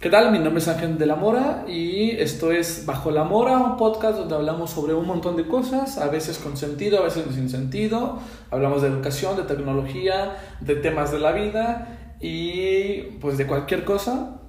[0.00, 0.32] ¿Qué tal?
[0.32, 4.16] Mi nombre es Ángel de la Mora y esto es Bajo la Mora, un podcast
[4.16, 8.18] donde hablamos sobre un montón de cosas, a veces con sentido, a veces sin sentido.
[8.50, 14.40] Hablamos de educación, de tecnología, de temas de la vida y pues de cualquier cosa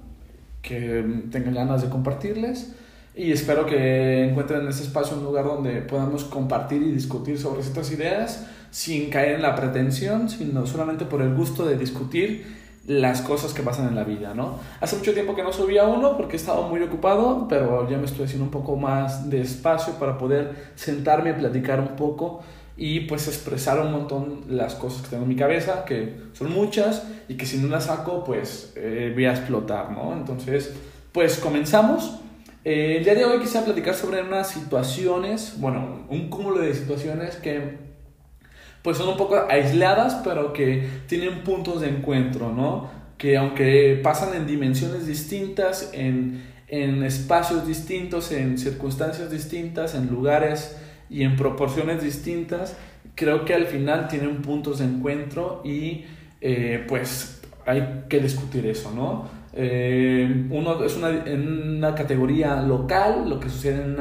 [0.62, 2.74] que tengan ganas de compartirles.
[3.14, 7.60] Y espero que encuentren en este espacio un lugar donde podamos compartir y discutir sobre
[7.60, 13.22] estas ideas sin caer en la pretensión, sino solamente por el gusto de discutir las
[13.22, 14.58] cosas que pasan en la vida, ¿no?
[14.80, 18.06] Hace mucho tiempo que no subía uno porque he estado muy ocupado, pero ya me
[18.06, 22.42] estoy haciendo un poco más de espacio para poder sentarme y platicar un poco
[22.76, 27.04] y pues expresar un montón las cosas que tengo en mi cabeza, que son muchas
[27.28, 30.12] y que si no las saco pues eh, voy a explotar, ¿no?
[30.14, 30.72] Entonces,
[31.12, 32.18] pues comenzamos.
[32.64, 37.36] Eh, el día de hoy quisiera platicar sobre unas situaciones, bueno, un cúmulo de situaciones
[37.36, 37.91] que
[38.82, 42.90] pues son un poco aisladas, pero que tienen puntos de encuentro, ¿no?
[43.16, 50.76] Que aunque pasan en dimensiones distintas, en, en espacios distintos, en circunstancias distintas, en lugares
[51.08, 52.76] y en proporciones distintas,
[53.14, 56.04] creo que al final tienen puntos de encuentro y
[56.40, 59.28] eh, pues hay que discutir eso, ¿no?
[59.54, 63.96] Eh, uno es una, en una categoría local, lo que sucede en,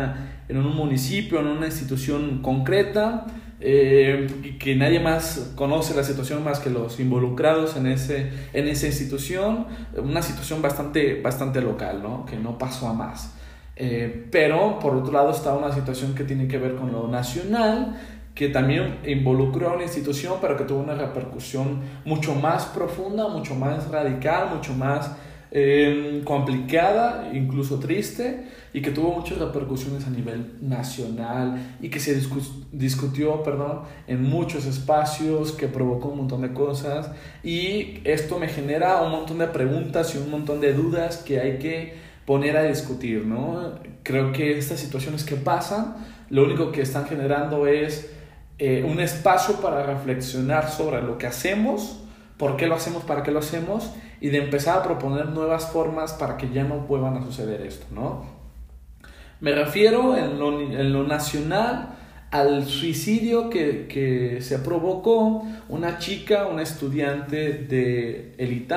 [0.48, 3.28] en un municipio, en una institución concreta,
[3.64, 8.88] eh, que nadie más conoce la situación más que los involucrados en, ese, en esa
[8.88, 12.26] institución, una situación bastante, bastante local, ¿no?
[12.26, 13.36] que no pasó a más.
[13.76, 18.00] Eh, pero por otro lado está una situación que tiene que ver con lo nacional,
[18.34, 23.54] que también involucró a una institución, pero que tuvo una repercusión mucho más profunda, mucho
[23.54, 25.12] más radical, mucho más
[25.52, 32.20] eh, complicada, incluso triste, y que tuvo muchas repercusiones a nivel nacional y que se
[32.72, 37.12] discutió perdón, en muchos espacios, que provocó un montón de cosas.
[37.44, 41.58] Y esto me genera un montón de preguntas y un montón de dudas que hay
[41.60, 41.96] que
[42.26, 43.26] poner a discutir.
[43.26, 43.74] ¿no?
[44.04, 45.96] Creo que estas situaciones que pasan,
[46.30, 48.12] lo único que están generando es
[48.58, 51.98] eh, un espacio para reflexionar sobre lo que hacemos
[52.42, 56.14] por qué lo hacemos, para qué lo hacemos y de empezar a proponer nuevas formas
[56.14, 58.41] para que ya no vuelvan a suceder esto, ¿no?
[59.42, 61.96] Me refiero en lo, en lo nacional
[62.30, 68.68] al suicidio que, que, se provocó una chica, una estudiante de el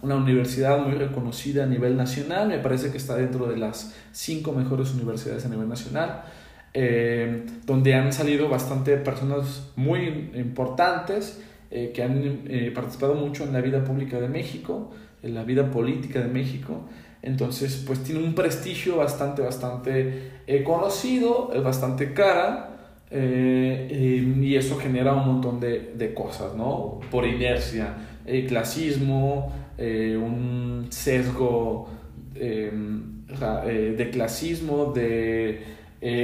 [0.00, 4.52] una universidad muy reconocida a nivel nacional, me parece que está dentro de las cinco
[4.52, 6.24] mejores universidades a nivel nacional,
[6.72, 11.40] eh, donde han salido bastante personas muy importantes
[11.70, 14.90] eh, que han eh, participado mucho en la vida pública de México,
[15.22, 16.82] en la vida política de México.
[17.22, 22.74] Entonces, pues tiene un prestigio bastante, bastante eh, conocido, es bastante cara.
[23.10, 27.00] y eso genera un montón de, de cosas, ¿no?
[27.10, 27.94] Por inercia,
[28.26, 31.88] el clasismo, un sesgo
[32.34, 35.62] de clasismo, de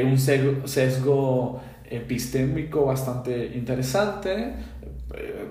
[0.04, 1.60] un sesgo
[1.94, 4.54] epistémico bastante interesante,
[5.15, 5.47] eh,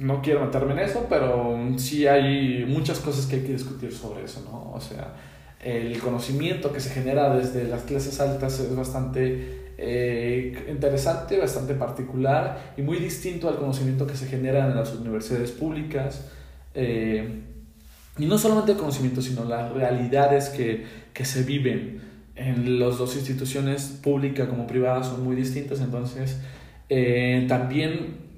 [0.00, 4.24] no quiero meterme en eso, pero sí hay muchas cosas que hay que discutir sobre
[4.24, 4.72] eso, ¿no?
[4.72, 5.14] O sea,
[5.62, 12.72] el conocimiento que se genera desde las clases altas es bastante eh, interesante, bastante particular
[12.76, 16.26] y muy distinto al conocimiento que se genera en las universidades públicas.
[16.74, 17.42] Eh,
[18.18, 22.00] y no solamente el conocimiento, sino las realidades que, que se viven
[22.36, 25.80] en las dos instituciones, pública como privada, son muy distintas.
[25.80, 26.40] Entonces,
[26.88, 28.29] eh, también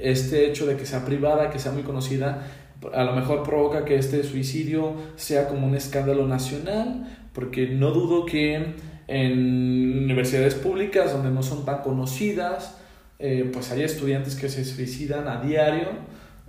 [0.00, 2.46] este hecho de que sea privada, que sea muy conocida,
[2.92, 8.26] a lo mejor provoca que este suicidio sea como un escándalo nacional, porque no dudo
[8.26, 8.74] que
[9.08, 12.78] en universidades públicas donde no son tan conocidas,
[13.18, 15.88] eh, pues hay estudiantes que se suicidan a diario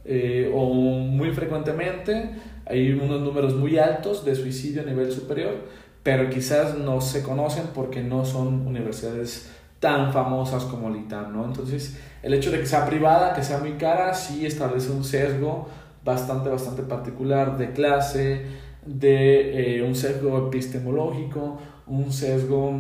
[0.06, 2.32] eh, o muy frecuentemente,
[2.66, 5.68] hay unos números muy altos de suicidio a nivel superior,
[6.02, 9.52] pero quizás no se conocen porque no son universidades
[9.84, 11.44] tan famosas como el ¿no?
[11.44, 15.68] Entonces, el hecho de que sea privada, que sea muy cara, sí establece un sesgo
[16.06, 18.46] bastante, bastante particular de clase,
[18.86, 22.80] de eh, un sesgo epistemológico, un sesgo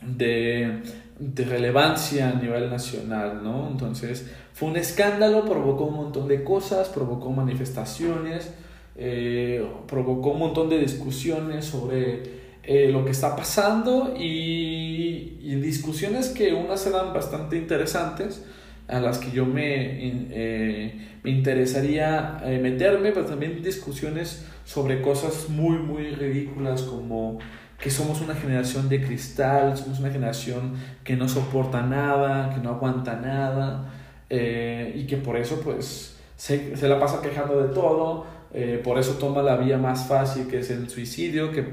[0.00, 0.82] de,
[1.18, 3.66] de, relevancia a nivel nacional, ¿no?
[3.68, 8.54] Entonces, fue un escándalo, provocó un montón de cosas, provocó manifestaciones,
[8.94, 16.28] eh, provocó un montón de discusiones sobre eh, lo que está pasando y, y, discusiones
[16.28, 18.44] que unas serán bastante interesantes
[18.88, 25.48] a las que yo me, eh, me interesaría eh, meterme, pero también discusiones sobre cosas
[25.48, 27.38] muy, muy ridículas como
[27.78, 32.70] que somos una generación de cristal, somos una generación que no soporta nada, que no
[32.70, 33.92] aguanta nada
[34.30, 38.24] y que por eso pues se, se la pasa quejando de todo,
[38.54, 41.64] eh, por eso toma la vía más fácil que es el suicidio, que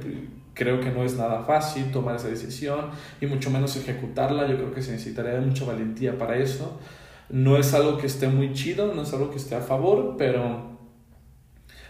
[0.60, 2.90] creo que no es nada fácil tomar esa decisión
[3.22, 6.82] y mucho menos ejecutarla, yo creo que se necesitaría mucha valentía para eso.
[7.30, 10.78] No es algo que esté muy chido, no es algo que esté a favor, pero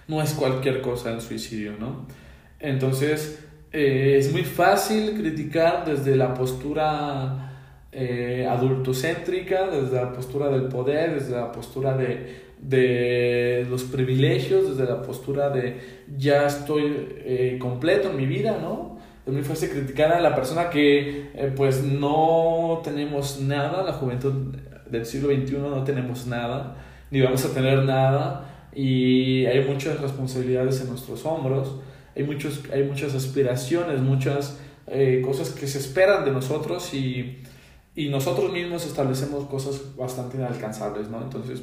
[0.07, 2.05] no es cualquier cosa el suicidio, ¿no?
[2.59, 7.55] Entonces, eh, es muy fácil criticar desde la postura
[7.91, 14.89] eh, adultocéntrica, desde la postura del poder, desde la postura de, de los privilegios, desde
[14.91, 15.79] la postura de
[16.17, 18.97] ya estoy eh, completo en mi vida, ¿no?
[19.25, 24.55] Muy fácil criticar a la persona que eh, pues no tenemos nada, la juventud
[24.89, 26.77] del siglo XXI no tenemos nada,
[27.11, 31.75] ni vamos a tener nada, y hay muchas responsabilidades en nuestros hombros,
[32.15, 37.43] hay, muchos, hay muchas aspiraciones, muchas eh, cosas que se esperan de nosotros y,
[37.95, 41.21] y nosotros mismos establecemos cosas bastante inalcanzables, ¿no?
[41.21, 41.61] Entonces,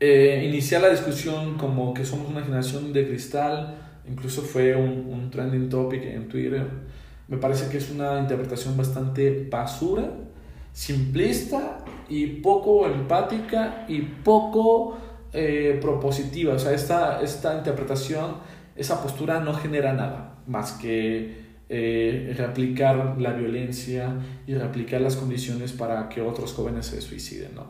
[0.00, 3.76] eh, iniciar la discusión como que somos una generación de cristal,
[4.08, 6.66] incluso fue un, un, trending topic en Twitter,
[7.28, 10.10] me parece que es una interpretación bastante basura,
[10.72, 14.96] simplista y poco empática y poco
[15.32, 16.54] eh, propositiva.
[16.54, 18.36] O sea, esta, esta interpretación,
[18.76, 24.14] esa postura no genera nada más que eh, replicar la violencia
[24.46, 27.54] y replicar las condiciones para que otros jóvenes se suiciden.
[27.54, 27.66] ¿no?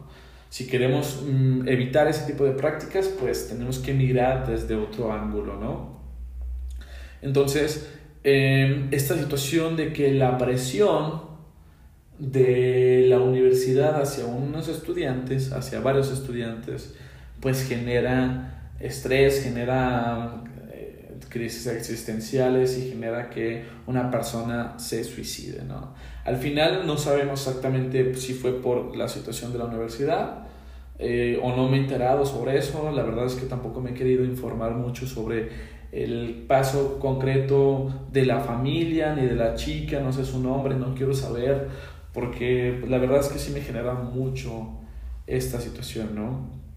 [0.50, 5.56] Si queremos mm, evitar ese tipo de prácticas, pues tenemos que mirar desde otro ángulo,
[5.56, 5.98] ¿no?
[7.20, 7.88] Entonces,
[8.24, 11.28] em, esta situación de que la presión
[12.18, 16.94] de la universidad hacia unos estudiantes, hacia varios estudiantes,
[17.40, 20.42] pues genera estrés, genera
[21.28, 25.94] crisis existenciales y genera que una persona se suicide, ¿no?
[26.24, 30.46] Al final no sabemos exactamente si fue por la situación de la universidad
[30.98, 32.90] eh, o no me he enterado sobre eso.
[32.90, 35.48] La verdad es que tampoco me he querido informar mucho sobre
[35.92, 40.94] el paso concreto de la familia ni de la chica, no sé su nombre, no
[40.94, 41.68] quiero saber,
[42.12, 44.80] porque la verdad es que sí me genera mucho
[45.26, 46.67] esta situación, ¿no?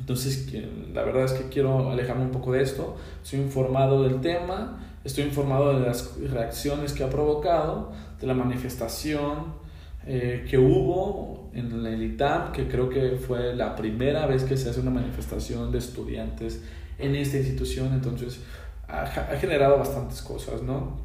[0.00, 0.52] Entonces,
[0.92, 2.96] la verdad es que quiero alejarme un poco de esto.
[3.22, 9.60] Estoy informado del tema, estoy informado de las reacciones que ha provocado, de la manifestación
[10.06, 14.70] eh, que hubo en el ITAM, que creo que fue la primera vez que se
[14.70, 16.62] hace una manifestación de estudiantes
[16.98, 18.40] en esta institución, entonces
[18.88, 20.98] ha, ha generado bastantes cosas, ¿no?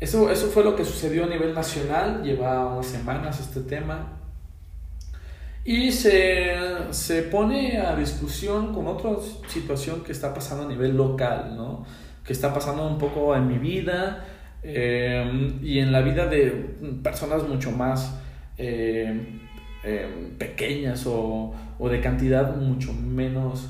[0.00, 4.21] Eso, eso fue lo que sucedió a nivel nacional, lleva unas semanas este tema,
[5.64, 6.54] y se,
[6.90, 9.10] se, pone a discusión con otra
[9.46, 11.84] situación que está pasando a nivel local, ¿no?
[12.24, 14.24] que está pasando un poco en mi vida
[14.62, 16.50] eh, y en la vida de
[17.02, 18.14] personas mucho más
[18.58, 19.40] eh,
[19.84, 20.06] eh,
[20.38, 23.68] pequeñas o, o, de cantidad mucho menos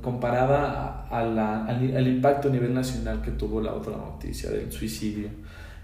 [0.00, 5.28] comparada a la, al, impacto a nivel nacional que tuvo la otra noticia del suicidio.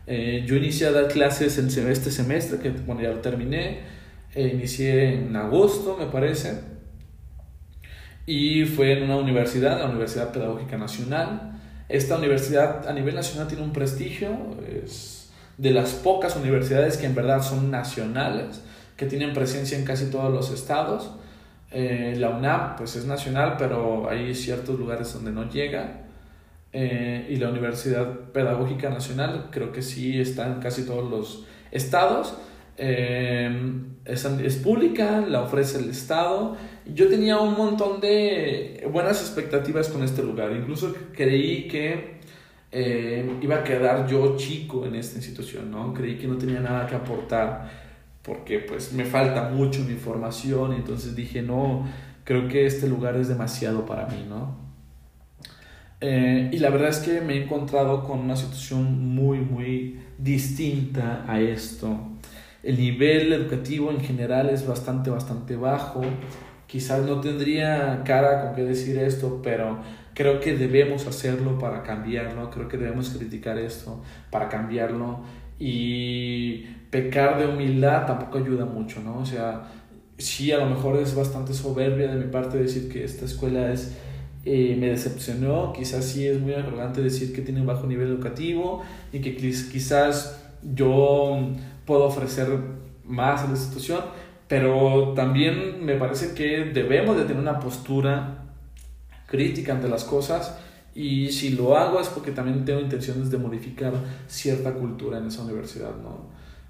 [0.06, 3.80] yo inicié a dar clases en este semestre, que bueno, ya lo terminé,
[4.34, 6.60] inicié en agosto, me parece,
[8.28, 11.58] y fue en una universidad, la Universidad Pedagógica Nacional.
[11.88, 14.28] Esta universidad a nivel nacional tiene un prestigio,
[14.84, 18.62] es de las pocas universidades que en verdad son nacionales,
[18.98, 21.10] que tienen presencia en casi todos los estados.
[21.70, 26.02] Eh, la UNAM pues es nacional, pero hay ciertos lugares donde no llega.
[26.74, 32.36] Eh, y la Universidad Pedagógica Nacional creo que sí está en casi todos los estados
[32.78, 33.50] eh,
[34.04, 36.56] es, es, pública, la ofrece el Estado.
[36.86, 42.18] Yo tenía un montón de buenas expectativas con este lugar, incluso creí que
[42.70, 45.92] eh, iba a quedar yo chico en esta institución, ¿no?
[45.92, 47.88] Creí que no tenía nada que aportar
[48.22, 51.86] porque pues me falta mucho mi formación, entonces dije, no,
[52.24, 54.68] creo que este lugar es demasiado para mí, ¿no?
[56.00, 61.24] Eh, y la verdad es que me he encontrado con una situación muy, muy distinta
[61.26, 62.17] a esto
[62.62, 66.02] el nivel educativo en general es bastante, bastante bajo.
[66.66, 69.78] Quizás no tendría cara con qué decir esto, pero
[70.14, 75.20] creo que debemos hacerlo para cambiarlo, creo que debemos criticar esto para cambiarlo
[75.58, 79.18] y pecar de humildad tampoco ayuda mucho, ¿no?
[79.18, 79.68] O sea,
[80.18, 83.96] sí, a lo mejor es bastante soberbia de mi parte decir que esta escuela es,
[84.44, 88.82] eh, me decepcionó, quizás sí es muy arrogante decir que tiene un bajo nivel educativo
[89.12, 91.52] y que quizás yo
[91.88, 92.46] puedo ofrecer
[93.04, 94.04] más en la institución,
[94.46, 98.44] pero también me parece que debemos de tener una postura
[99.26, 100.58] crítica ante las cosas
[100.94, 103.94] y si lo hago es porque también tengo intenciones de modificar
[104.26, 106.28] cierta cultura en esa universidad, ¿no?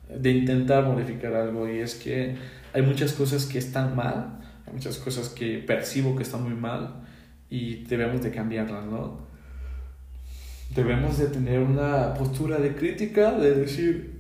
[0.09, 2.37] De intentar modificar algo y es que
[2.73, 7.03] hay muchas cosas que están mal, hay muchas cosas que percibo que están muy mal
[7.51, 9.27] y debemos de cambiarlas, ¿no?
[10.77, 14.18] Debemos de tener una postura de crítica, de decir,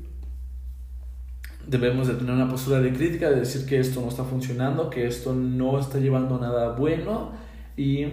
[1.68, 5.06] debemos de tener una postura de crítica, de decir que esto no está funcionando, que
[5.06, 7.32] esto no está llevando nada bueno
[7.76, 8.06] y,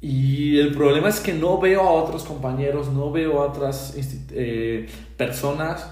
[0.00, 3.94] y el problema es que no veo a otros compañeros, no veo a otras
[4.32, 5.90] eh, personas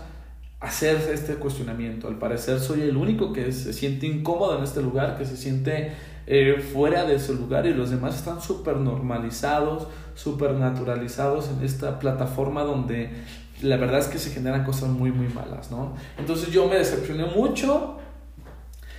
[0.61, 2.09] hacer este cuestionamiento.
[2.09, 5.92] Al parecer soy el único que se siente incómodo en este lugar, que se siente
[6.26, 11.99] eh, fuera de ese lugar y los demás están súper normalizados, súper naturalizados en esta
[11.99, 13.11] plataforma donde
[13.62, 15.94] la verdad es que se generan cosas muy, muy malas, ¿no?
[16.18, 17.98] Entonces yo me decepcioné mucho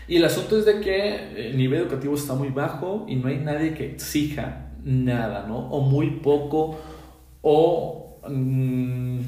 [0.08, 3.38] y el asunto es de que el nivel educativo está muy bajo y no hay
[3.38, 5.70] nadie que exija nada, ¿no?
[5.70, 6.80] O muy poco
[7.42, 8.20] o...
[8.28, 9.20] Mm,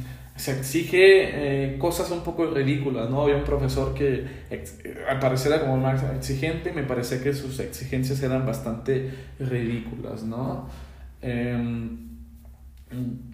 [0.41, 3.21] se exige eh, cosas un poco ridículas, ¿no?
[3.21, 4.25] Había un profesor que
[5.07, 10.23] al parecer era como más exigente y me parece que sus exigencias eran bastante ridículas,
[10.23, 10.67] ¿no?
[11.21, 12.10] Em,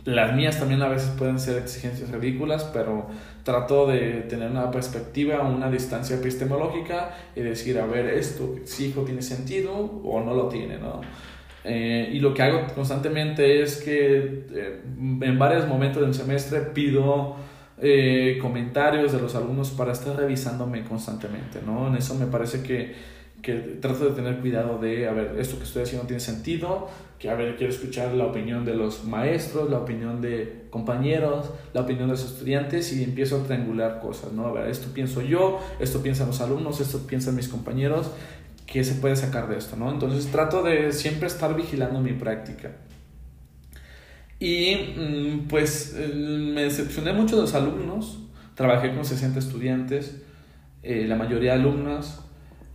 [0.05, 3.07] las mías también a veces pueden ser exigencias ridículas, pero
[3.43, 9.01] trato de tener una perspectiva, una distancia epistemológica y decir, a ver, esto que exijo
[9.01, 11.01] tiene sentido o no lo tiene, ¿no?
[11.63, 14.81] Eh, y lo que hago constantemente es que eh,
[15.21, 17.35] en varios momentos del semestre pido
[17.81, 21.87] eh, comentarios de los alumnos para estar revisándome constantemente, ¿no?
[21.87, 22.95] En eso me parece que,
[23.41, 26.87] que trato de tener cuidado de, a ver, esto que estoy haciendo tiene sentido,
[27.19, 31.81] que, a ver, quiero escuchar la opinión de los maestros, la opinión de compañeros, la
[31.81, 34.45] opinión de los estudiantes y empiezo a triangular cosas, ¿no?
[34.45, 38.11] A ver, esto pienso yo, esto piensan los alumnos, esto piensan mis compañeros
[38.67, 39.89] qué se puede sacar de esto, ¿no?
[39.89, 42.73] Entonces trato de siempre estar vigilando mi práctica.
[44.39, 48.19] Y mm, pues me decepcioné mucho de los alumnos,
[48.53, 50.21] trabajé con 60 estudiantes,
[50.83, 52.21] eh, la mayoría alumnas,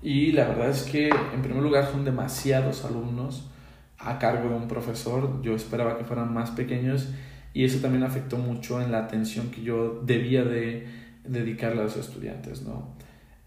[0.02, 3.44] y la verdad es que en primer lugar son demasiados alumnos
[4.04, 7.10] a cargo de un profesor, yo esperaba que fueran más pequeños
[7.54, 10.86] y eso también afectó mucho en la atención que yo debía de
[11.24, 12.96] dedicarle a los estudiantes, ¿no?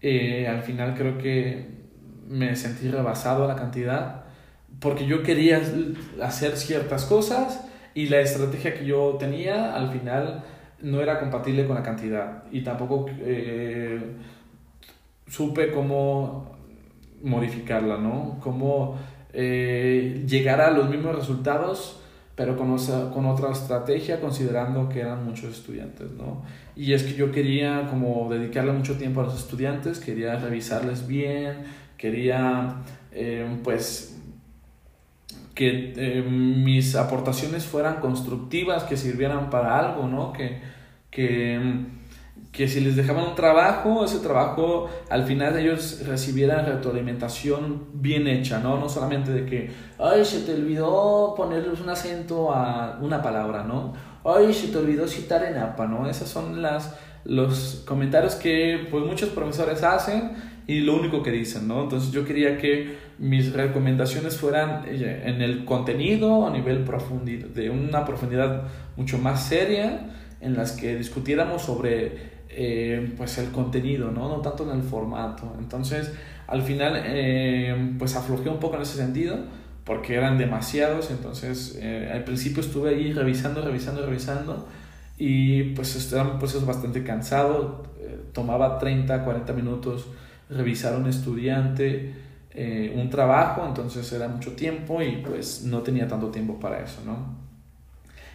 [0.00, 1.66] Eh, al final creo que
[2.28, 4.24] me sentí rebasado a la cantidad
[4.80, 5.60] porque yo quería
[6.22, 10.44] hacer ciertas cosas y la estrategia que yo tenía al final
[10.82, 14.00] no era compatible con la cantidad y tampoco eh,
[15.26, 16.56] supe cómo
[17.22, 18.38] modificarla, ¿no?
[18.40, 18.96] Cómo
[19.38, 22.00] eh, llegar a los mismos resultados
[22.36, 22.76] pero con,
[23.12, 26.42] con otra estrategia considerando que eran muchos estudiantes, ¿no?
[26.76, 31.64] Y es que yo quería como dedicarle mucho tiempo a los estudiantes, quería revisarles bien,
[31.96, 34.20] quería eh, pues
[35.54, 40.34] que eh, mis aportaciones fueran constructivas, que sirvieran para algo, ¿no?
[40.34, 40.60] Que,
[41.10, 41.58] que,
[42.56, 48.60] que si les dejaban un trabajo, ese trabajo al final ellos recibieran retroalimentación bien hecha,
[48.60, 48.80] ¿no?
[48.80, 53.92] No solamente de que, ay, se te olvidó ponerles un acento a una palabra, ¿no?
[54.24, 56.08] Ay, se te olvidó citar en APA, ¿no?
[56.08, 60.32] Esas son las, los comentarios que pues muchos profesores hacen
[60.66, 61.82] y lo único que dicen, ¿no?
[61.82, 67.68] Entonces yo quería que mis recomendaciones fueran eh, en el contenido a nivel profundo, de
[67.68, 68.62] una profundidad
[68.96, 70.10] mucho más seria,
[70.40, 74.28] en las que discutiéramos sobre eh, pues el contenido, ¿no?
[74.28, 75.54] No tanto en el formato.
[75.58, 76.12] Entonces
[76.46, 77.02] al final
[77.98, 79.36] pues pues aflojé un poco en ese sentido
[79.84, 81.80] porque eran demasiados, entonces
[82.12, 84.68] al principio estuve ahí revisando, revisando, revisando
[85.18, 87.84] y pues era un proceso bastante cansado,
[88.32, 90.08] tomaba 30, 40 minutos
[90.48, 92.14] revisar un estudiante
[92.58, 97.02] eh, un trabajo, entonces era mucho tiempo y pues no tenía tanto tiempo para eso,
[97.04, 97.36] ¿no?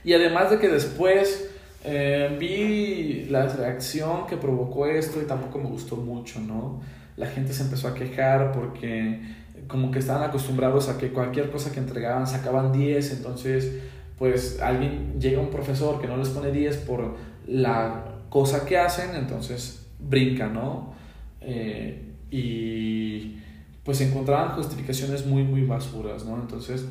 [0.03, 1.50] Y además de que después
[1.83, 6.81] eh, vi la reacción que provocó esto y tampoco me gustó mucho, ¿no?
[7.17, 9.19] La gente se empezó a quejar porque
[9.67, 13.79] como que estaban acostumbrados a que cualquier cosa que entregaban sacaban 10, entonces
[14.17, 17.15] pues alguien llega un profesor que no les pone 10 por
[17.47, 20.93] la cosa que hacen, entonces brinca, ¿no?
[21.41, 23.37] Eh, y
[23.83, 26.39] pues encontraban justificaciones muy, muy basuras, ¿no?
[26.39, 26.85] Entonces,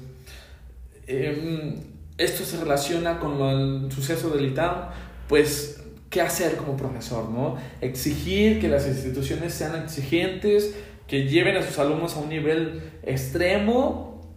[1.07, 1.77] em,
[2.21, 4.91] esto se relaciona con el suceso del ITAM,
[5.29, 7.57] pues, ¿qué hacer como profesor, no?
[7.81, 14.31] Exigir que las instituciones sean exigentes, que lleven a sus alumnos a un nivel extremo,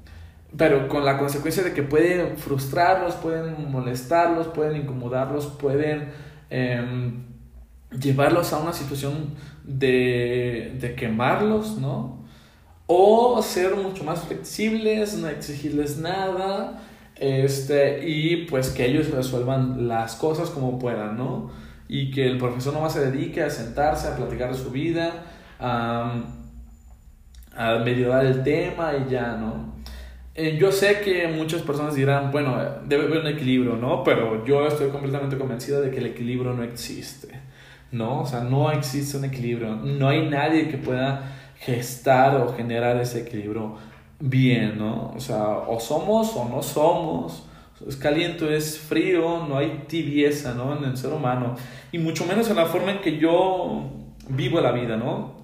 [0.56, 6.10] pero con la consecuencia de que pueden frustrarlos, pueden molestarlos, pueden incomodarlos, pueden...
[6.50, 7.34] Em,
[8.00, 12.24] llevarlos a una situación de, de quemarlos, ¿no?
[12.88, 16.82] O ser mucho más flexibles, no exigirles nada,
[17.16, 21.52] este, y pues que ellos resuelvan las cosas como puedan, ¿no?
[21.88, 25.26] Y que el profesor nomás se dedique a sentarse, a platicar de su vida,
[25.60, 26.22] a,
[27.56, 29.74] a el tema y ya, ¿no?
[30.36, 34.04] eh, yo sé que muchas personas dirán, bueno, debe haber un equilibrio, ¿no?
[34.04, 37.40] Pero yo estoy completamente convencido de que el equilibrio no existe,
[37.92, 38.22] ¿no?
[38.22, 39.76] O sea, no existe un equilibrio.
[39.76, 43.78] No hay nadie que pueda gestar o generar ese equilibrio
[44.20, 45.14] bien, ¿no?
[45.16, 47.46] O sea, o somos o no somos.
[47.88, 50.78] Es caliente, es frío, no hay tibieza, ¿no?
[50.78, 51.56] En el ser humano.
[51.92, 53.90] Y mucho menos en la forma en que yo
[54.30, 55.44] vivo la vida, ¿no?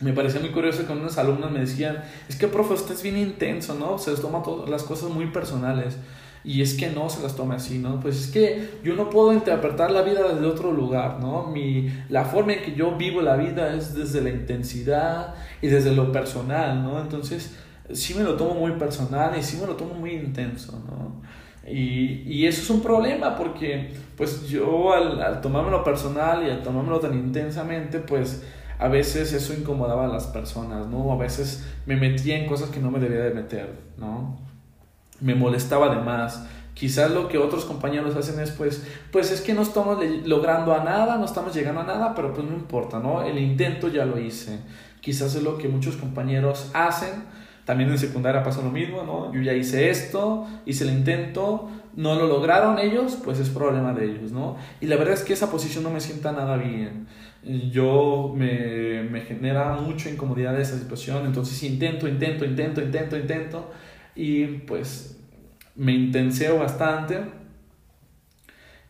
[0.00, 3.18] me parecía muy curioso que unos alumnos me decían, es que, profe, usted es bien
[3.18, 3.98] intenso, ¿no?
[3.98, 5.98] Se toma todas las cosas muy personales.
[6.42, 8.00] Y es que no se las tome así, ¿no?
[8.00, 11.48] Pues es que yo no puedo interpretar la vida desde otro lugar, ¿no?
[11.48, 15.94] Mi, la forma en que yo vivo la vida es desde la intensidad y desde
[15.94, 16.98] lo personal, ¿no?
[16.98, 17.58] Entonces,
[17.92, 21.20] sí me lo tomo muy personal y sí me lo tomo muy intenso, ¿no?
[21.70, 26.62] Y, y eso es un problema porque, pues yo al, al tomármelo personal y al
[26.62, 28.42] tomármelo tan intensamente, pues
[28.80, 31.12] a veces eso incomodaba a las personas, ¿no?
[31.12, 34.38] A veces me metía en cosas que no me debía de meter, ¿no?
[35.20, 36.46] Me molestaba de más.
[36.72, 40.82] Quizás lo que otros compañeros hacen es, pues, pues es que no estamos logrando a
[40.82, 43.22] nada, no estamos llegando a nada, pero pues no importa, ¿no?
[43.22, 44.60] El intento ya lo hice.
[45.02, 47.24] Quizás es lo que muchos compañeros hacen.
[47.70, 49.32] También en secundaria pasa lo mismo, ¿no?
[49.32, 54.06] Yo ya hice esto, hice el intento, no lo lograron ellos, pues es problema de
[54.06, 54.56] ellos, ¿no?
[54.80, 57.06] Y la verdad es que esa posición no me sienta nada bien
[57.70, 63.70] yo me, me genera mucha incomodidad esa situación, entonces intento, intento, intento, intento, intento
[64.16, 65.16] y pues
[65.76, 67.20] me intenseo bastante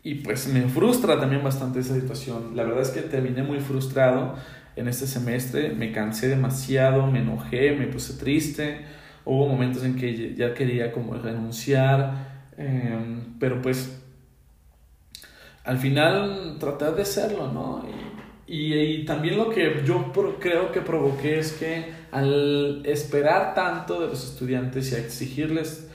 [0.02, 2.56] y pues me frustra también bastante esa situación.
[2.56, 4.36] La verdad es que terminé muy frustrado
[4.76, 8.84] en este semestre, me cansé demasiado, me enojé, me puse triste,
[9.24, 14.00] hubo momentos en que ya quería como renunciar, em, pero pues
[15.64, 17.84] al final traté de serlo, ¿no?
[18.52, 24.24] Y, también lo que yo creo que provoqué es que al esperar tanto de los
[24.24, 25.88] estudiantes y a exigirles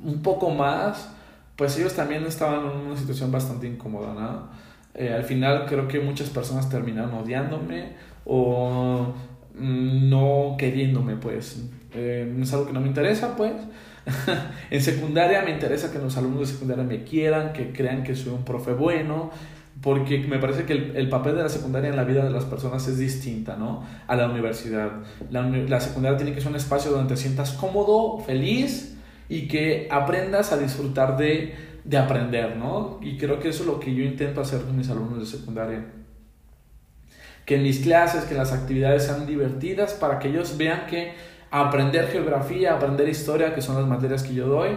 [0.00, 1.12] un poco más,
[1.56, 4.48] pues ellos también estaban en una situación bastante incómoda, ¿no?
[4.94, 9.12] Eh, al final creo que muchas personas terminaron odiándome o
[9.54, 11.64] mm, no queriéndome, pues.
[11.94, 13.52] Eh, es algo que no me interesa, pues.
[14.70, 18.32] en secundaria me interesa que los alumnos de secundaria me quieran, que crean que soy
[18.32, 19.30] un profe bueno,
[19.80, 22.86] porque me parece que el, papel de la secundaria en la vida de las personas
[22.86, 23.84] es distinta, ¿no?
[24.06, 24.90] A la universidad.
[25.30, 28.96] La, la, secundaria tiene que ser un espacio donde te sientas cómodo, feliz
[29.28, 31.54] y que aprendas a disfrutar de,
[31.84, 32.98] de aprender, ¿no?
[33.02, 35.84] Y creo que eso es lo que yo intento hacer con mis alumnos de secundaria.
[37.44, 41.12] Que en mis clases, que las actividades sean divertidas para que ellos vean que
[41.50, 44.70] aprender geografía, aprender historia, que son las materias que yo doy,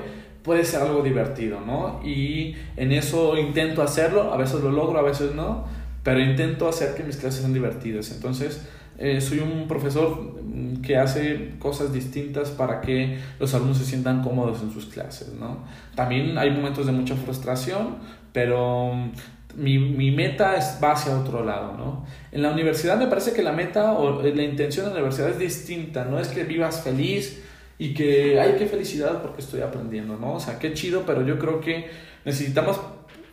[0.44, 2.02] puede ser algo divertido, ¿no?
[2.04, 5.66] Y en eso intento hacerlo, a veces lo logro, a veces no,
[6.04, 8.12] pero intento hacer que mis clases sean divertidas.
[8.12, 13.86] Entonces, eh, soy un profesor mm, que hace cosas distintas para que los alumnos se
[13.86, 15.64] sientan cómodos en sus clases, ¿no?
[15.96, 17.98] También hay momentos de mucha frustración,
[18.34, 19.12] pero mm,
[19.56, 22.06] mi, mi, meta es, va hacia otro lado, ¿no?
[22.32, 25.40] En la universidad me parece que la meta o la intención de la universidad es
[25.40, 27.44] distinta, no es que vivas feliz,
[27.80, 30.34] y que, ay, qué felicidad porque estoy aprendiendo, ¿no?
[30.34, 31.90] O sea, qué chido, pero yo creo que
[32.26, 32.80] necesitamos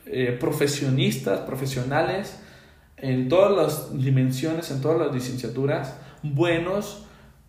[0.07, 2.41] eh, profesionistas, profesionales
[3.05, 7.05] en todas las dimensiones, en todas las licenciaturas, buenos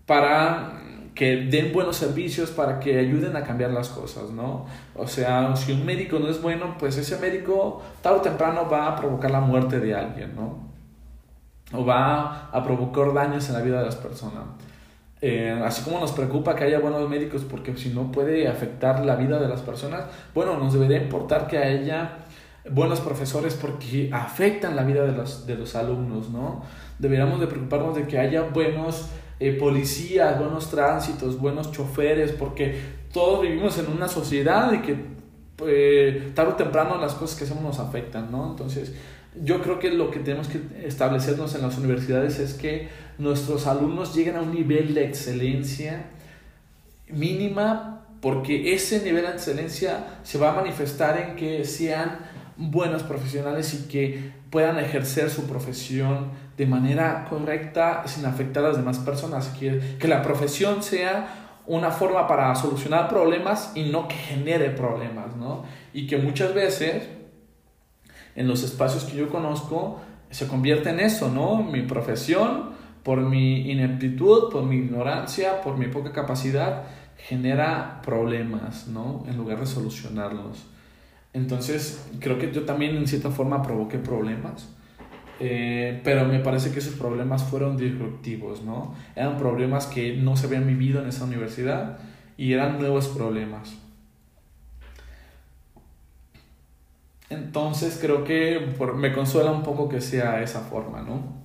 [0.05, 0.81] para
[1.15, 4.65] que den buenos servicios, para que ayuden a cambiar las cosas, ¿no?
[4.95, 8.87] O sea, si un médico no es bueno, pues ese médico tarde o temprano va
[8.87, 10.59] a provocar la muerte de alguien, ¿no?
[11.71, 14.43] O va a provocar daños en la vida de las personas.
[15.21, 19.15] Eh, así como nos preocupa que haya buenos médicos porque si no puede afectar la
[19.15, 22.24] vida de las personas, bueno, nos debería importar que haya
[22.69, 26.63] buenos profesores porque afectan la vida de los, de los alumnos, ¿no?
[26.99, 32.79] Deberíamos de preocuparnos de que haya buenos eh, policías, buenos tránsitos, buenos choferes, porque
[33.13, 34.95] todos vivimos en una sociedad y que
[35.55, 38.49] pues, tarde o temprano las cosas que hacemos nos afectan, ¿no?
[38.51, 38.93] Entonces,
[39.43, 44.15] yo creo que lo que tenemos que establecernos en las universidades es que nuestros alumnos
[44.15, 46.05] lleguen a un nivel de excelencia
[47.09, 52.17] mínima porque ese nivel de excelencia se va a manifestar en que sean
[52.57, 58.77] buenos profesionales y que puedan ejercer su profesión de manera correcta sin afectar a las
[58.77, 59.47] demás personas.
[59.59, 65.35] Que, que la profesión sea una forma para solucionar problemas y no que genere problemas,
[65.35, 65.63] ¿no?
[65.93, 67.03] Y que muchas veces
[68.35, 71.63] en los espacios que yo conozco, se convierte en eso, ¿no?
[71.63, 72.71] Mi profesión,
[73.03, 76.83] por mi ineptitud, por mi ignorancia, por mi poca capacidad,
[77.17, 79.23] genera problemas, ¿no?
[79.27, 80.65] En lugar de solucionarlos.
[81.35, 84.69] Entonces, creo que yo también en cierta forma provoqué problemas,
[85.41, 88.95] eh, pero me parece que esos problemas fueron disruptivos, ¿no?
[89.17, 91.99] Eran problemas que no se habían vivido en esa universidad
[92.37, 93.75] y eran nuevos problemas.
[97.29, 101.43] Entonces creo que me consuela un poco que sea esa forma, ¿no?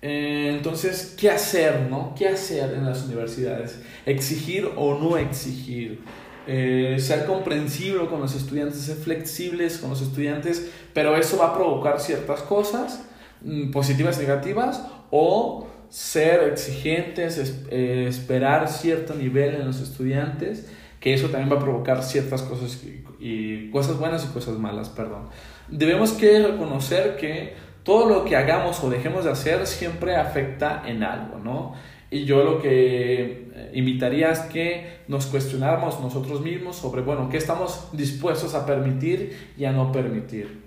[0.00, 2.14] Eh, entonces, ¿qué hacer, no?
[2.16, 3.82] ¿Qué hacer en las universidades?
[4.06, 6.02] ¿Exigir o no exigir?
[6.46, 11.54] Eh, ser comprensible con los estudiantes, ser flexibles con los estudiantes, pero eso va a
[11.54, 13.04] provocar ciertas cosas,
[13.42, 21.14] mm, positivas y negativas, o ser exigentes, eh, esperar cierto nivel en los estudiantes, que
[21.14, 22.80] eso también va a provocar ciertas cosas
[23.20, 25.28] y cosas buenas y cosas malas, perdón.
[25.68, 31.02] Debemos que reconocer que todo lo que hagamos o dejemos de hacer siempre afecta en
[31.02, 31.74] algo, ¿no?
[32.12, 37.38] Y yo lo que eh, invitaría es que nos cuestionáramos nosotros mismos sobre, bueno, qué
[37.38, 40.62] estamos dispuestos a permitir y a no permitir.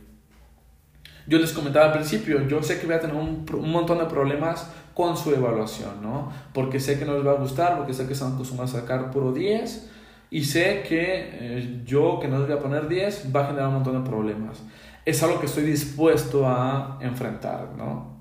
[1.28, 4.06] Yo les comentaba al principio, yo sé que voy a tener un, un montón de
[4.06, 6.32] problemas con su evaluación, ¿no?
[6.54, 9.12] Porque sé que no les va a gustar, porque sé que están acostumbrados a sacar
[9.12, 9.92] puro 10
[10.32, 13.70] y sé que eh, yo que no les voy a poner 10 va a generar
[13.70, 14.62] un montón de problemas
[15.06, 18.16] es algo que estoy dispuesto a enfrentar, ¿no?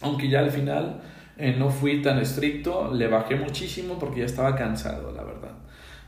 [0.00, 1.02] Aunque ya al final
[1.38, 5.52] eh, no fui tan estricto, le bajé muchísimo porque ya estaba cansado, la verdad.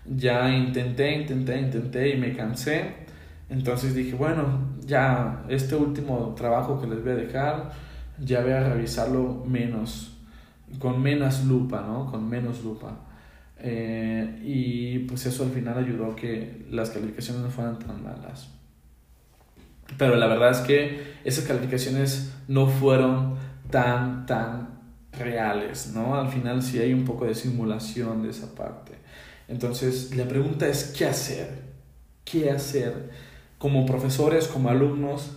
[0.06, 3.06] Ya intenté, intenté, intenté y me cansé.
[3.50, 7.72] Entonces dije, bueno, ya este último trabajo que les voy a dejar,
[8.18, 10.16] ya voy a revisarlo menos,
[10.78, 12.10] con menos lupa, ¿no?
[12.10, 13.00] Con menos lupa.
[13.58, 18.50] Eh, y pues eso al final ayudó a que las calificaciones no fueran tan malas.
[19.98, 23.36] Pero la verdad es que esas calificaciones no fueron
[23.70, 24.77] tan, tan
[25.18, 26.14] reales, ¿no?
[26.14, 28.92] Al final sí hay un poco de simulación de esa parte.
[29.48, 31.62] Entonces, la pregunta es, ¿qué hacer?
[32.24, 33.10] ¿Qué hacer
[33.58, 35.36] como profesores, como alumnos?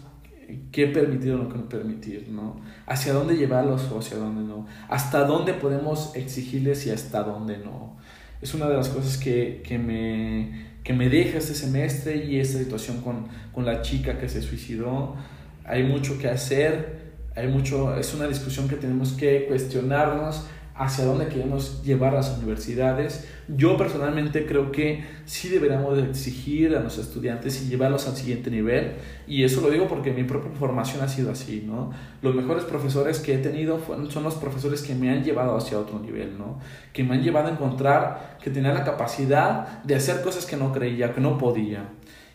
[0.71, 2.59] ¿Qué permitir o no permitir, no?
[2.85, 4.67] ¿Hacia dónde llevarlos o hacia dónde no?
[4.89, 7.97] ¿Hasta dónde podemos exigirles y hasta dónde no?
[8.41, 12.57] Es una de las cosas que, que me que me deja este semestre y esta
[12.57, 15.15] situación con, con la chica que se suicidó.
[15.63, 17.00] Hay mucho que hacer,
[17.35, 23.27] hay mucho, es una discusión que tenemos que cuestionarnos hacia dónde queremos llevar las universidades.
[23.47, 28.93] Yo personalmente creo que sí deberíamos exigir a los estudiantes y llevarlos al siguiente nivel.
[29.27, 31.91] Y eso lo digo porque mi propia formación ha sido así, ¿no?
[32.21, 35.99] Los mejores profesores que he tenido son los profesores que me han llevado hacia otro
[35.99, 36.59] nivel, ¿no?
[36.93, 40.71] Que me han llevado a encontrar que tenía la capacidad de hacer cosas que no
[40.71, 41.89] creía, que no podía.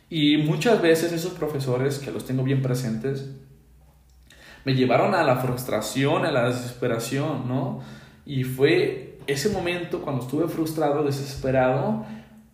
[0.09, 3.31] Y muchas veces esos profesores, que los tengo bien presentes,
[4.67, 7.79] me llevaron a la frustración, a la desesperación, ¿no?
[8.27, 12.05] Y fue ese momento cuando estuve frustrado, desesperado,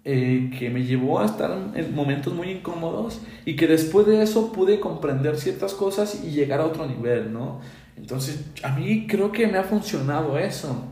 [0.04, 4.52] eh, que me llevó a estar en momentos muy incómodos y que después de eso
[4.52, 7.60] pude comprender ciertas cosas y llegar a otro nivel, ¿no?
[7.96, 10.84] Entonces, a mí creo que me ha funcionado eso.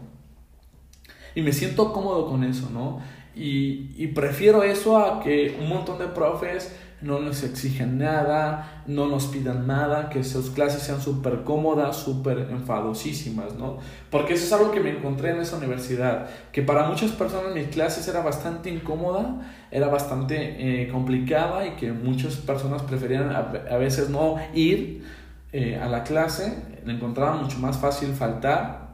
[1.34, 3.02] Y me siento cómodo con eso, ¿no?
[3.36, 9.06] Y, y prefiero eso a que un montón de profes no nos exigen nada, no
[9.06, 13.78] nos pidan nada, que sus clases sean súper cómodas, súper enfadosísimas, ¿no?
[14.10, 17.68] Porque eso es algo que me encontré en esa universidad, que para muchas personas mis
[17.68, 24.10] clases era bastante incómoda, era bastante eh, complicada y que muchas personas preferían a, veces
[24.10, 25.04] no ir
[25.52, 28.90] eh, a la clase, le encontraban mucho más fácil faltar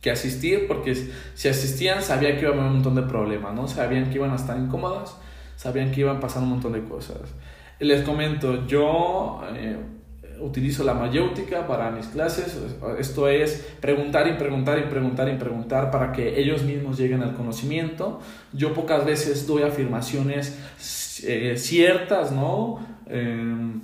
[0.00, 0.96] que asistir, porque
[1.34, 3.68] si asistían sabían que iba a haber un montón de problemas, ¿no?
[3.68, 5.16] Sabían que iban a estar incómodas
[5.62, 7.20] sabían que iban a pasar un montón de cosas.
[7.78, 9.76] Les comento, yo eh,
[10.40, 12.58] utilizo la mayéutica para mis clases,
[12.98, 17.34] esto es preguntar y preguntar y preguntar y preguntar para que ellos mismos lleguen al
[17.34, 18.20] conocimiento.
[18.52, 20.58] Yo pocas veces doy afirmaciones
[21.24, 22.84] eh, ciertas, ¿no?
[23.06, 23.80] Em,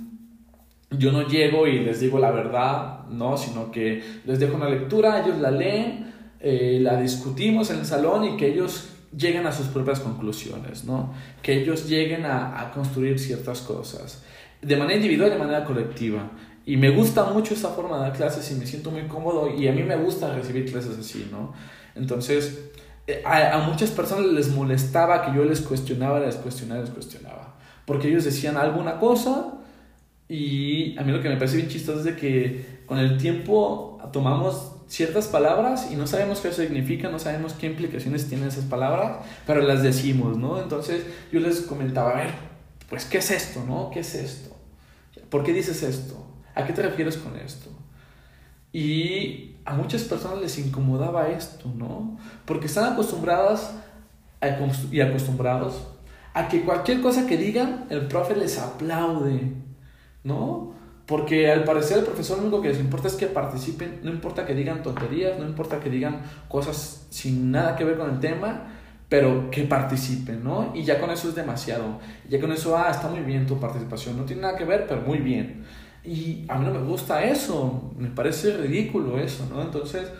[0.91, 3.37] yo no llego y les digo la verdad, ¿no?
[3.37, 8.25] Sino que les dejo una lectura, ellos la leen, eh, la discutimos en el salón
[8.25, 11.13] y que ellos lleguen a sus propias conclusiones, ¿no?
[11.41, 14.23] Que ellos lleguen a, a, construir ciertas cosas,
[14.61, 16.31] de manera individual y de manera colectiva.
[16.65, 19.67] Y me gusta mucho esta forma de dar clases y me siento muy cómodo y
[19.67, 21.53] a mí me gusta recibir clases así, ¿no?
[21.95, 22.69] Entonces,
[23.07, 27.55] eh, a, a muchas personas les molestaba que yo les cuestionaba, les cuestionaba, les cuestionaba.
[27.85, 29.55] Porque ellos decían alguna cosa
[30.27, 33.99] y a mí lo que me parece bien chistoso es de que con el tiempo
[34.13, 39.19] tomamos ciertas palabras y no sabemos qué significan, no sabemos qué implicaciones tienen esas palabras,
[39.45, 40.61] pero las decimos, ¿no?
[40.61, 42.33] Entonces yo les comentaba, a ver,
[42.89, 43.91] pues, ¿qué es esto, no?
[43.91, 44.55] ¿Qué es esto?
[45.29, 46.25] ¿Por qué dices esto?
[46.55, 47.69] ¿A qué te refieres con esto?
[48.73, 52.17] Y a muchas personas les incomodaba esto, ¿no?
[52.45, 53.75] Porque están acostumbradas
[54.91, 55.87] y acostumbrados
[56.33, 59.53] a que cualquier cosa que digan, el profe les aplaude,
[60.23, 60.73] ¿no?
[61.09, 64.45] Porque al parecer el profesor lo único que les importa es que participen, no importa
[64.45, 68.67] que digan tonterías, no importa que digan cosas sin nada que ver con el tema,
[69.09, 70.71] pero que participen, ¿no?
[70.75, 71.99] Y ya con eso es demasiado.
[72.29, 75.01] Ya con eso, ah, está muy bien tu participación, no tiene nada que ver, pero
[75.01, 75.63] muy bien.
[76.03, 79.63] Y a mí no me gusta eso, me parece ridículo eso, ¿no?
[79.63, 80.11] Entonces,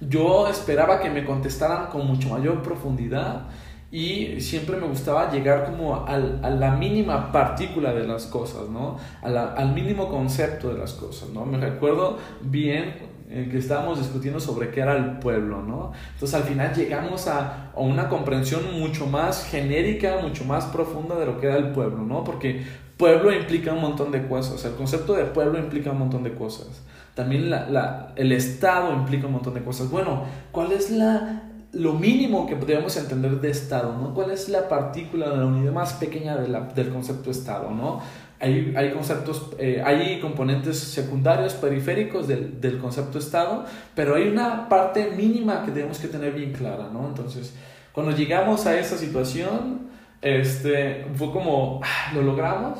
[0.00, 3.46] yo esperaba que me contestaran con mucho mayor profundidad
[3.90, 8.98] y siempre me gustaba llegar como al, a la mínima partícula de las cosas, ¿no?
[9.22, 11.46] al mínimo concepto de las cosas, ¿no?
[11.46, 12.96] Me recuerdo bien
[13.30, 15.92] eh, que estábamos discutiendo sobre qué era el pueblo, ¿no?
[16.14, 21.24] Entonces al final llegamos a, a, una comprensión mucho más genérica, mucho más profunda de
[21.24, 22.24] lo que era el pueblo, ¿no?
[22.24, 22.62] Porque
[22.98, 26.82] pueblo implica un montón de cosas, el concepto de pueblo implica un montón de cosas.
[27.14, 29.90] También la, la, el Estado implica un montón de cosas.
[29.90, 34.14] Bueno, ¿cuál es la, lo mínimo que debemos entender de Estado, ¿no?
[34.14, 38.00] ¿Cuál es la partícula de la unidad más pequeña de la, del concepto Estado, ¿no?
[38.40, 44.68] Hay, hay conceptos, eh, hay componentes secundarios, periféricos del, del, concepto Estado, pero hay una
[44.68, 47.06] parte mínima que tenemos que tener bien clara, ¿no?
[47.08, 47.52] Entonces,
[47.92, 49.88] cuando llegamos a esa situación,
[50.22, 52.78] este, fue como, ah, lo logramos,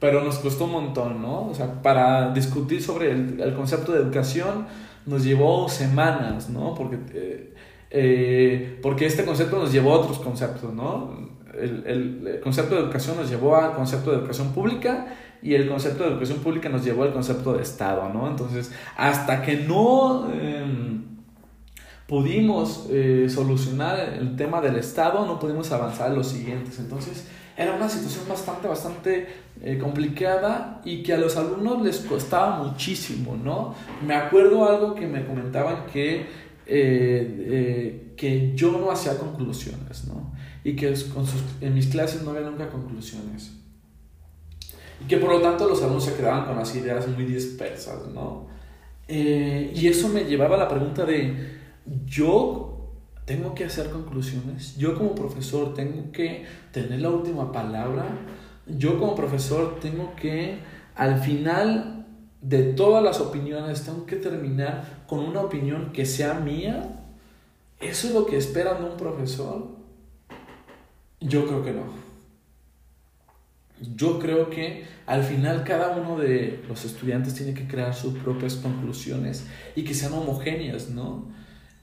[0.00, 1.48] pero nos costó un montón, ¿no?
[1.48, 4.66] O sea, para discutir sobre el, el concepto de educación
[5.06, 6.74] nos llevó semanas, ¿no?
[6.74, 7.53] Porque, eh,
[7.96, 11.16] eh, porque este concepto nos llevó a otros conceptos, ¿no?
[11.56, 16.10] El, concepto de educación nos llevó al concepto de educación pública y el concepto de
[16.10, 18.26] educación pública nos llevó al concepto de Estado, ¿no?
[18.26, 20.64] Entonces, hasta que no eh,
[22.08, 26.80] pudimos eh, solucionar el tema del Estado, no pudimos avanzar en los siguientes.
[26.80, 29.28] Entonces, era una situación bastante, bastante
[29.62, 33.74] eh, complicada y que a los alumnos les costaba muchísimo, ¿no?
[34.04, 36.26] Me acuerdo algo que me comentaban que,
[36.66, 40.32] eh, eh, que yo no hacía conclusiones, ¿no?
[40.62, 43.52] Y que con sus, en mis clases no había nunca conclusiones.
[45.02, 48.52] Y que por lo tanto los alumnos se quedaban con las ideas muy dispersas, ¿no?
[49.06, 51.58] y eso me llevaba a la pregunta de,
[52.06, 52.74] yo
[53.24, 54.76] tengo que hacer conclusiones.
[54.76, 58.06] Yo como profesor tengo que tener la última palabra.
[58.66, 60.58] Yo como profesor tengo que,
[60.94, 62.06] al final
[62.40, 66.90] de todas las opiniones, tengo que terminar con una opinión que sea mía.
[67.80, 69.68] ¿Eso es lo que esperan de un profesor?
[71.20, 71.84] Yo creo que no.
[73.94, 78.56] Yo creo que al final cada uno de los estudiantes tiene que crear sus propias
[78.56, 79.46] conclusiones
[79.76, 81.28] y que sean homogéneas, ¿no?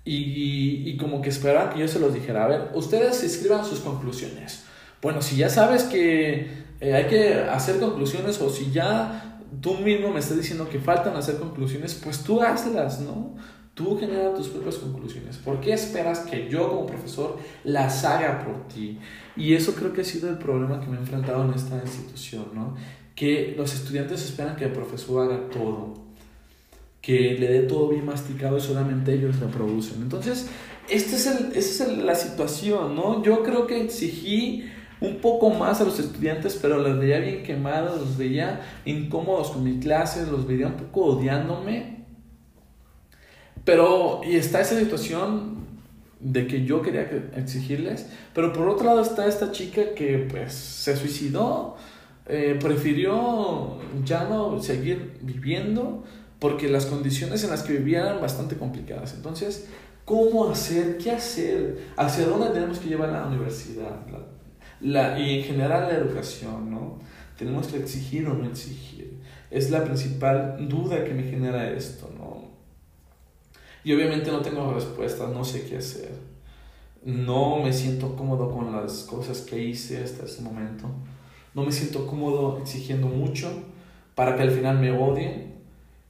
[0.04, 4.65] Y, como que esperaban que yo se los dijera, a ver, ustedes escriban sus conclusiones.
[5.02, 6.50] Bueno, si ya sabes que
[6.82, 11.15] eh, hay que hacer conclusiones o si ya tú mismo me estás diciendo que faltan
[11.15, 13.35] hacer conclusiones, pues tú hazlas, ¿no?
[13.73, 15.37] Tú genera tus propias conclusiones.
[15.37, 18.99] ¿Por qué esperas que yo como profesor las haga por ti?
[19.35, 22.45] Y eso creo que ha sido el problema que me he enfrentado en esta institución,
[22.53, 22.75] ¿no?
[23.15, 26.11] Que los estudiantes esperan que el profesor haga todo
[27.01, 30.01] que le dé todo bien masticado y solamente ellos reproducen.
[30.03, 30.49] Entonces,
[30.87, 33.23] esta es, el, esta es la situación, ¿no?
[33.23, 34.69] Yo creo que exigí
[35.01, 39.63] un poco más a los estudiantes, pero los veía bien quemados, los veía incómodos con
[39.63, 42.05] mis clases, los veía un poco odiándome.
[43.65, 45.61] Pero, y está esa situación
[46.19, 50.95] de que yo quería exigirles, pero por otro lado está esta chica que pues se
[50.95, 51.75] suicidó,
[52.27, 56.03] eh, prefirió ya no seguir viviendo,
[56.37, 59.15] porque las condiciones en las que vivían eran bastante complicadas.
[59.15, 59.67] Entonces,
[60.05, 60.97] ¿cómo hacer?
[60.97, 61.79] ¿Qué hacer?
[61.97, 63.95] ¿Hacia dónde tenemos que llevar la universidad?
[64.82, 67.00] La, y en general la educación, ¿no?
[67.38, 69.20] ¿Tenemos que exigir o no exigir?
[69.50, 72.52] Es la principal duda que me genera esto, ¿no?
[73.84, 76.12] Y obviamente no tengo respuestas, no sé qué hacer.
[77.04, 80.88] No me siento cómodo con las cosas que hice hasta ese momento.
[81.56, 83.52] No me siento cómodo exigiendo mucho
[84.13, 85.56] para que al final me odien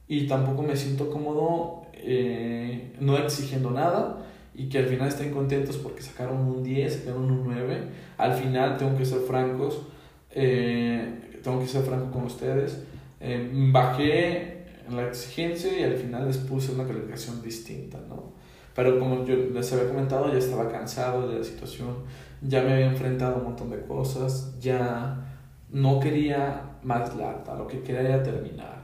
[0.06, 5.76] y tampoco me siento cómodo eh, no exigiendo nada y que al final estén contentos
[5.78, 7.88] porque sacaron un 10, sacaron un 9.
[8.18, 9.82] Al final tengo que ser francos,
[10.30, 12.84] eh, tengo que ser franco con ustedes.
[13.20, 18.32] Eh, bajé la exigencia y al final les puse una calificación distinta, ¿no?
[18.74, 21.96] Pero como yo les había comentado, ya estaba cansado de la situación,
[22.40, 25.38] ya me había enfrentado a un montón de cosas, ya
[25.70, 28.81] no quería más lata, lo que quería era terminar.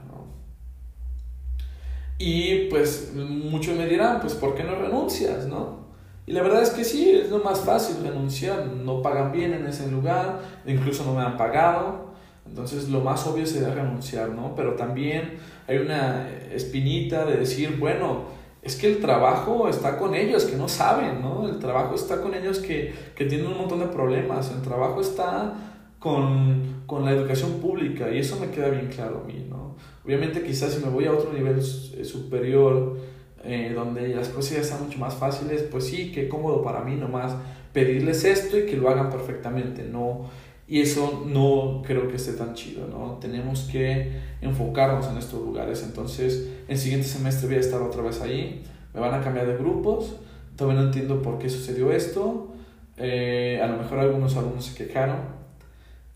[2.19, 5.87] Y pues muchos me dirán, pues ¿por qué no renuncias, no?
[6.27, 8.67] Y la verdad es que sí, es lo más fácil renunciar.
[8.67, 12.09] No pagan bien en ese lugar, incluso no me han pagado.
[12.45, 14.53] Entonces lo más obvio sería renunciar, ¿no?
[14.53, 18.25] Pero también hay una espinita de decir, bueno,
[18.61, 21.47] es que el trabajo está con ellos, que no saben, ¿no?
[21.47, 24.51] El trabajo está con ellos que, que tienen un montón de problemas.
[24.51, 25.53] El trabajo está
[25.99, 29.75] con, con, la educación pública y eso me queda bien claro a mí, ¿no?
[30.03, 32.97] Obviamente quizás si me voy a otro nivel eh, superior,
[33.43, 36.95] eh, donde las cosas ya están mucho más fáciles, pues sí, qué cómodo para mí
[36.95, 37.35] nomás
[37.73, 40.29] pedirles esto y que lo hagan perfectamente, ¿no?
[40.67, 43.17] Y eso no creo que esté tan chido, ¿no?
[43.19, 45.81] Tenemos que enfocarnos en estos lugares.
[45.83, 48.63] Entonces, el siguiente semestre voy a estar otra vez ahí.
[48.93, 50.17] Me van a cambiar de grupos.
[50.55, 52.53] Todavía no entiendo por qué sucedió esto.
[52.97, 55.38] Eh, a lo mejor algunos alumnos se quejaron.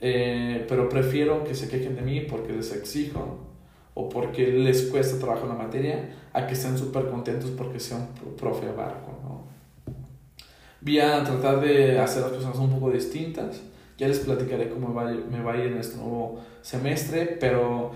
[0.06, 3.38] Eh, pero prefiero que se quejen de mí porque les exijo
[3.94, 8.36] o porque les cuesta trabajo la materia a que estén súper contentos porque sea un
[8.36, 9.48] profe barco, ¿no?
[10.82, 13.62] Voy a tratar de hacer las cosas un poco distintas.
[13.98, 17.92] Ya les platicaré cómo me va a ir en este nuevo semestre, pero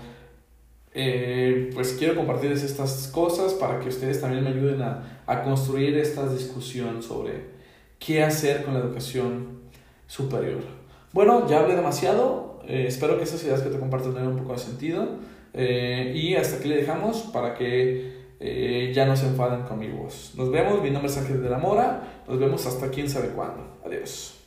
[0.94, 5.98] eh, pues quiero compartirles estas cosas para que ustedes también me ayuden a, a construir
[5.98, 7.50] esta discusión sobre
[7.98, 9.58] qué hacer con la educación
[10.06, 10.77] superior.
[11.12, 12.60] Bueno, ya hablé demasiado.
[12.66, 15.06] Eh, espero que esas ideas que te comparto tengan un poco de sentido.
[15.54, 19.88] Eh, y hasta aquí le dejamos para que eh, ya no se enfaden con mi
[19.88, 20.32] voz.
[20.36, 20.82] Nos vemos.
[20.82, 22.22] Mi nombre es Ángel de la Mora.
[22.28, 23.78] Nos vemos hasta quién sabe cuándo.
[23.84, 24.37] Adiós.